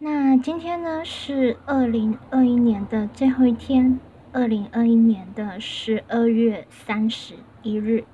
[0.00, 3.98] 那今天呢是二零二一年的最后一天，
[4.32, 7.34] 二零二一年的十二月三十
[7.64, 8.04] 一日。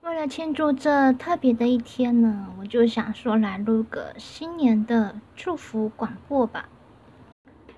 [0.00, 6.70] 为了庆祝这特别的一天呢，我就想说来录个新年的祝福广播吧。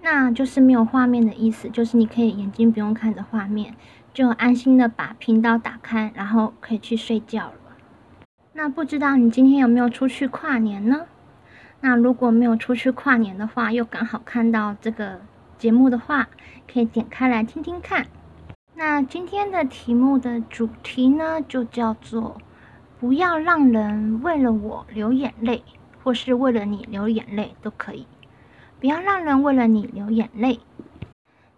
[0.00, 3.74] 那就是没有画面的意思，就是你可以眼睛不用看着画面，
[4.12, 7.54] 就安心的把频道打开，然后可以去睡觉了。
[8.52, 11.06] 那不知道你今天有没有出去跨年呢？
[11.86, 15.20] 那如果没有出去跨年的话，又刚好看到这个
[15.58, 16.30] 节目的话，
[16.66, 18.06] 可以点开来听听看。
[18.74, 22.40] 那今天的题目的主题呢，就叫做
[22.98, 25.62] “不要让人为了我流眼泪，
[26.02, 28.06] 或是为了你流眼泪都可以，
[28.80, 30.60] 不要让人为了你流眼泪。”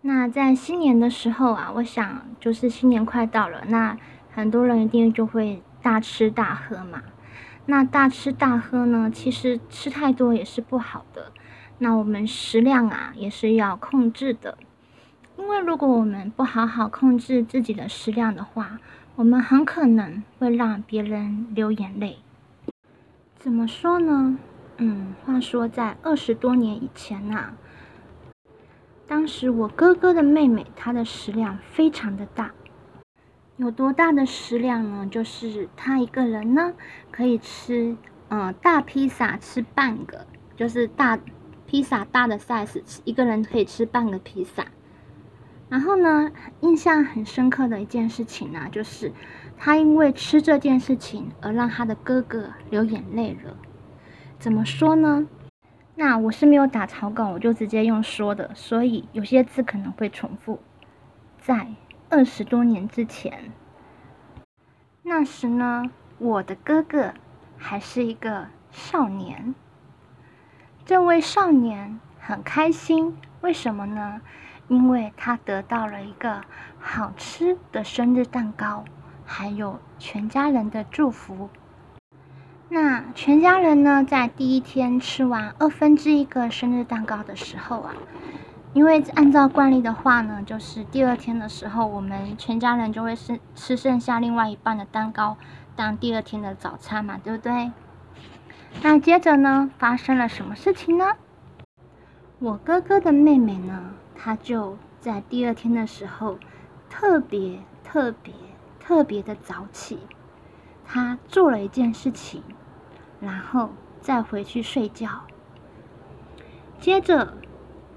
[0.00, 3.94] 那在新年的时候啊，我想就是新年快到了，那
[4.32, 5.62] 很多人一定就会。
[5.84, 7.02] 大吃大喝嘛，
[7.66, 11.32] 那大吃大喝呢，其实吃太多也是不好的。
[11.78, 14.58] 那我们食量啊也是要控制的，
[15.36, 18.78] 因为如果我们不好好控制自己的食量的话，
[19.16, 22.18] 我们很可能会让别人流眼泪。
[23.38, 24.38] 怎么说呢？
[24.76, 27.52] 嗯，话说在二十多年以前呐，
[29.06, 32.52] 当时我哥哥的妹妹她的食量非常的大。
[33.56, 35.06] 有多大的食量呢？
[35.08, 36.72] 就是他一个人呢，
[37.12, 37.96] 可以吃，
[38.28, 41.16] 嗯，大披萨吃半个，就是大
[41.64, 44.66] 披萨大的 size，一个人可以吃半个披萨。
[45.68, 46.32] 然后呢，
[46.62, 49.12] 印象很深刻的一件事情呢，就是
[49.56, 53.56] 他因为吃这件事情而让他的哥哥流眼泪了。
[54.40, 55.28] 怎么说呢？
[55.94, 60.58] 那我是没有打草稿，我就直接用说的，所以有些字可能会重复，
[61.40, 61.68] 在。
[62.16, 63.50] 二十多年之前，
[65.02, 67.12] 那时呢，我的哥哥
[67.58, 69.52] 还是一个少年。
[70.86, 74.20] 这位少年很开心，为什么呢？
[74.68, 76.42] 因为他得到了一个
[76.78, 78.84] 好吃的生日蛋糕，
[79.26, 81.50] 还有全家人的祝福。
[82.68, 87.92] 那全家人呢，在第一天吃完二分之一个生日蛋糕的时候啊。
[88.74, 95.36] 因为按照惯例的话呢，就是第二天的时候，我们全家人就会吃吃剩下另外一半的蛋糕
[95.76, 97.70] 当第二天的早餐嘛，对不对？
[98.82, 101.04] 那接着呢，发生了什么事情呢？
[102.40, 106.36] 我哥哥的妹妹呢，她就在第二天的时候
[106.90, 108.34] 特别特别
[108.80, 110.00] 特别的早起，
[110.84, 112.42] 她做了一件事情，
[113.20, 113.70] 然后
[114.00, 115.08] 再回去睡觉，
[116.80, 117.34] 接着。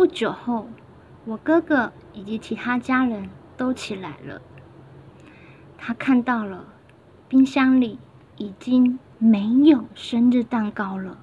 [0.00, 0.66] 不久后，
[1.26, 4.40] 我哥哥以及其他家人都起来了。
[5.76, 6.64] 他看到了
[7.28, 7.98] 冰箱里
[8.38, 11.18] 已经没有生日蛋糕了。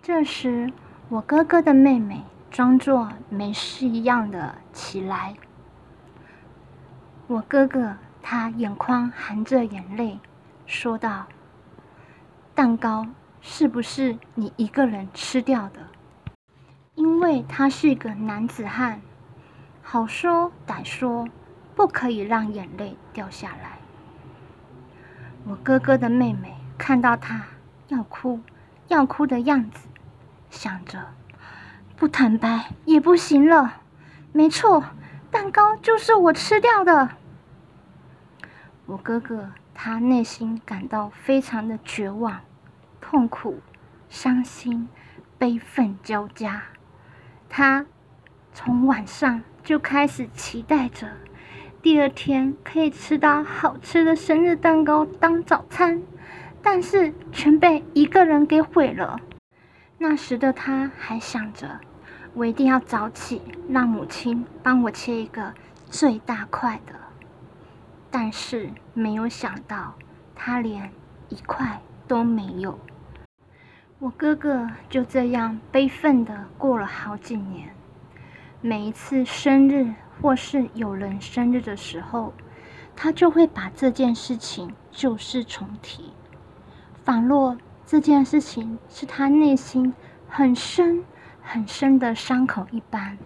[0.00, 0.72] 这时，
[1.08, 5.34] 我哥哥的妹妹装作没事一样的起来。
[7.26, 10.20] 我哥哥他眼眶含着眼泪，
[10.64, 11.26] 说道
[12.54, 13.04] ：“蛋糕
[13.40, 15.80] 是不是你一个人吃掉的？”
[16.98, 19.00] 因为他是个男子汉，
[19.82, 21.28] 好说歹说，
[21.76, 23.78] 不可以让眼泪掉下来。
[25.46, 27.46] 我哥哥的妹妹看到他
[27.86, 28.40] 要哭
[28.88, 29.86] 要哭的样子，
[30.50, 31.14] 想着
[31.94, 33.74] 不坦白也不行了。
[34.32, 34.82] 没错，
[35.30, 37.10] 蛋糕就是我吃掉的。
[38.86, 42.40] 我哥哥他内心感到非常的绝望、
[43.00, 43.60] 痛苦、
[44.08, 44.88] 伤心、
[45.38, 46.60] 悲愤交加。
[47.48, 47.86] 他
[48.52, 51.08] 从晚上就开始期待着
[51.80, 56.02] 第二天可以吃到好吃的生日蛋糕当早餐，
[56.62, 59.20] 但是全被一个人给毁了。
[59.96, 61.80] 那时的他还想着，
[62.34, 65.54] 我一定要早起，让母亲帮我切一个
[65.86, 66.92] 最大块的。
[68.10, 69.94] 但是没有想到，
[70.34, 70.90] 他连
[71.28, 72.78] 一块都没有。
[74.00, 77.68] 我哥哥就这样悲愤的过了好几年。
[78.60, 82.32] 每一次生日或是有人生日的时候，
[82.94, 86.12] 他就会把这件事情旧事重提，
[87.02, 89.92] 仿若这件事情是他内心
[90.28, 91.04] 很深
[91.42, 93.18] 很深的伤口一般。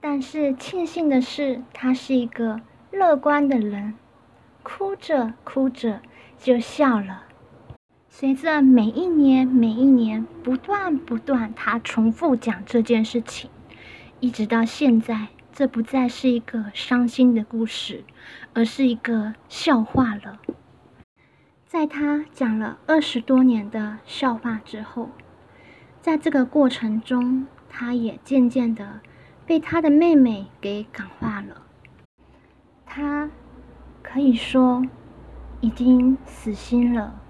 [0.00, 3.92] 但是庆幸的是，他是一个乐观的人，
[4.62, 6.00] 哭着哭着
[6.38, 7.24] 就笑了。
[8.18, 13.50] 随着每一年、每一年不断不断，他重复讲这件事情，
[14.20, 18.04] 一直到现在，这不再是一个伤心的故事，
[18.54, 20.40] 而是一个笑话了。
[21.66, 25.10] 在他讲了二十多年的笑话之后，
[26.00, 29.00] 在这个过程中，他也渐渐的
[29.44, 31.66] 被他的妹妹给感化了。
[32.86, 33.28] 他
[34.02, 34.86] 可以说
[35.60, 37.20] 已经死心了，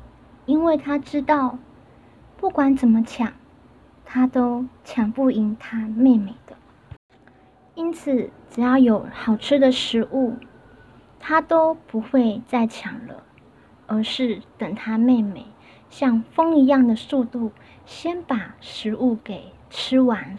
[0.46, 1.58] 因为他知道，
[2.36, 3.32] 不管怎么抢，
[4.04, 6.56] 他都抢不赢他妹妹的。
[7.74, 10.36] 因此，只要有好吃的食物，
[11.20, 13.22] 他都不会再抢了，
[13.86, 15.44] 而是等他妹妹
[15.90, 17.52] 像风一样的速度。
[17.84, 20.36] 先把食物给吃完，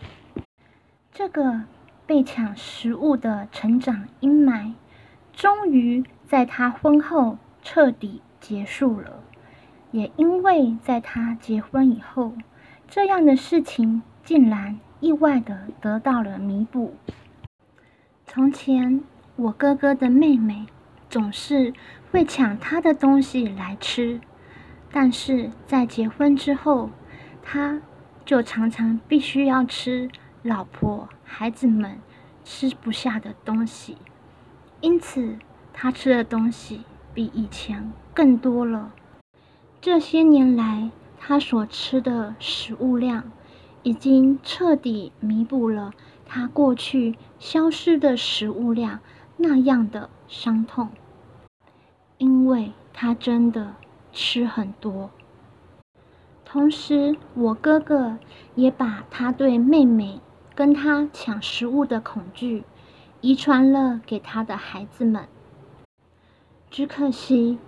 [1.14, 1.62] 这个
[2.06, 4.74] 被抢食物的成长阴霾，
[5.32, 9.24] 终于在他婚后彻底结束了。
[9.98, 12.34] 也因为在他结婚以后，
[12.88, 16.96] 这样的事情竟然意外的得到了弥补。
[18.28, 19.02] 从前，
[19.36, 20.68] 我哥哥的妹妹
[21.10, 21.74] 总是
[22.12, 24.22] 会抢他的东西来吃，
[24.92, 26.92] 但是在结婚之后，
[27.42, 27.82] 他
[28.24, 30.12] 就常常必须要吃
[30.44, 31.98] 老婆、孩子们
[32.44, 33.98] 吃不下的东西，
[34.80, 35.40] 因此
[35.74, 36.82] 他吃的东西
[37.16, 38.92] 比以前更多了。
[39.80, 43.32] 这些年来，他所吃的食物量
[43.84, 45.94] 已经彻底弥补了
[46.26, 49.00] 他过去消失的食物量
[49.38, 50.90] 那样的伤痛，
[52.18, 53.76] 因为他真的
[54.12, 55.12] 吃很多。
[56.44, 58.18] 同时，我哥哥
[58.56, 60.20] 也把他对妹妹
[60.56, 62.64] 跟他抢食物的恐惧
[63.22, 65.28] 遗传了给他的孩子们。
[66.70, 67.60] 只可惜，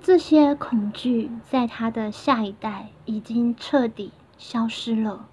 [0.00, 5.28] 这些恐惧在他的下一代已经彻底消失了，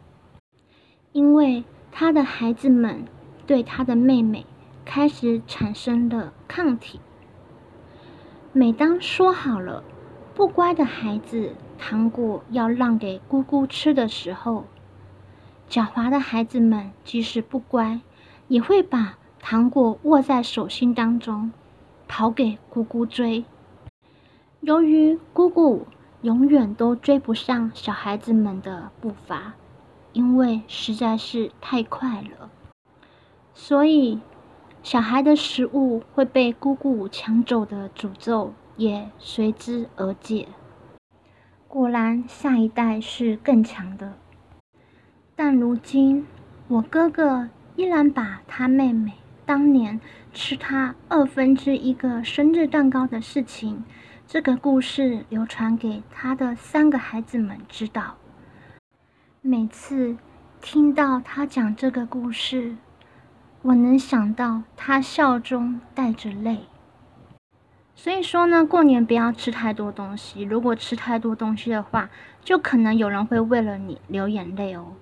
[1.14, 3.06] 因为他的孩子们
[3.48, 4.46] 对他的妹妹
[4.84, 7.00] 开始产生了抗体。
[8.52, 9.84] 每当说好了
[10.34, 14.66] 不乖的孩子，糖果要让给姑姑吃的时候，
[15.70, 18.02] 狡猾的孩子们即使不乖，
[18.48, 21.52] 也会把糖果握在手心当中，
[22.08, 23.46] 跑给姑姑追。
[24.66, 25.86] 由于姑姑
[26.24, 29.54] 永远都追不上小孩子们的步伐，
[30.12, 32.50] 因为实在是太快了，
[33.54, 34.20] 所以
[34.82, 40.48] 小孩的食物会被姑姑抢走的诅咒也随之而解。
[41.68, 44.14] 果然，下一代是更强的。
[45.36, 46.26] 但如今，
[46.70, 49.14] 我哥哥依然把他妹妹
[49.46, 50.02] 当年
[50.34, 53.84] 吃他二分之一个生日蛋糕的事情，
[54.28, 58.16] 这个故事流传给他的三个孩子们知道。
[59.42, 60.18] 每次
[60.60, 62.76] 听到他讲这个故事，
[63.62, 66.62] 我能想到他笑中带着泪。
[67.94, 70.42] 所以说呢，过年不要吃太多东西。
[70.42, 72.10] 如果吃太多东西的话，
[72.44, 74.94] 就可能有人会为了你流眼泪哦。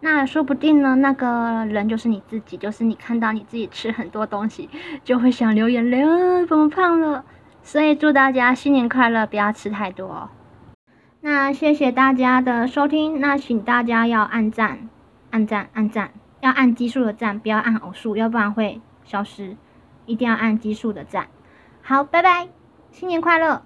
[0.00, 4.68] 那说不定呢，那个人就是你自己，就是你看到你自己吃很多东西，
[5.02, 7.24] 就会想流眼泪啊，怎么胖了？
[7.62, 10.30] 所以祝大家新年快乐，不要吃太多。
[11.20, 14.88] 那谢谢大家的收听，那请大家要按赞、
[15.30, 19.56] 按赞、按赞，要按奇数的赞，不要按偶数，要不然会消失。
[20.06, 21.28] 一定要按奇数的赞。
[21.82, 22.48] 好，拜拜，
[22.90, 23.62] 新年快乐。